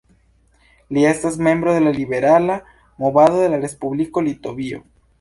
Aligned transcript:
Li 0.97 1.03
estas 1.09 1.37
membro 1.49 1.77
de 1.77 1.85
la 1.89 1.95
Liberala 1.99 2.57
Movado 3.05 3.41
de 3.47 3.55
la 3.55 3.63
Respubliko 3.69 4.29
Litovio. 4.31 4.87